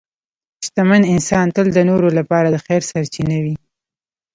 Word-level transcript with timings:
شتمن 0.65 1.01
انسان 1.13 1.47
تل 1.55 1.67
د 1.73 1.79
نورو 1.89 2.09
لپاره 2.17 2.47
د 2.49 2.57
خیر 2.65 2.81
سرچینه 2.91 3.37
وي. 3.43 3.55